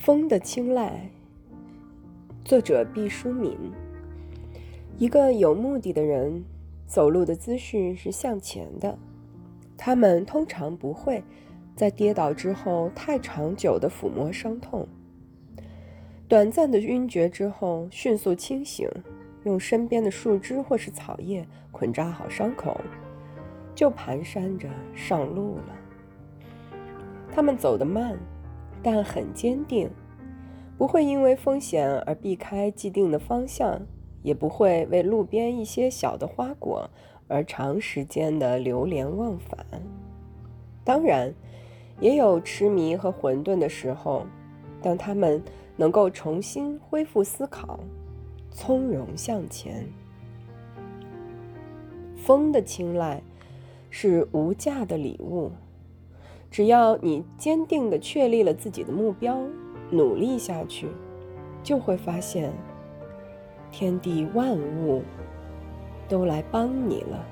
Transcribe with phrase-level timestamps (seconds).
[0.00, 1.10] 风的青睐，
[2.42, 3.54] 作者毕淑敏。
[4.96, 6.42] 一个有目的的人，
[6.86, 8.96] 走路的姿势是向前的。
[9.76, 11.22] 他们通常不会
[11.76, 14.88] 在跌倒之后太长久的抚摸伤痛。
[16.26, 18.88] 短暂的晕厥之后，迅速清醒，
[19.44, 22.80] 用身边的树枝或是草叶捆扎好伤口，
[23.74, 25.76] 就蹒跚着上路了。
[27.30, 28.18] 他们走得慢。
[28.82, 29.90] 但很坚定，
[30.78, 33.80] 不会因为风险而避开既定的方向，
[34.22, 36.88] 也不会为路边一些小的花果
[37.28, 39.64] 而长时间的流连忘返。
[40.82, 41.32] 当然，
[42.00, 44.24] 也有痴迷和混沌的时候，
[44.80, 45.42] 但他们
[45.76, 47.78] 能够重新恢复思考，
[48.50, 49.86] 从容向前。
[52.16, 53.22] 风的青睐
[53.90, 55.50] 是无价的礼物。
[56.50, 59.38] 只要你坚定地确立了自己的目标，
[59.90, 60.88] 努力下去，
[61.62, 62.52] 就会发现，
[63.70, 65.02] 天地万物
[66.08, 67.24] 都来帮你了。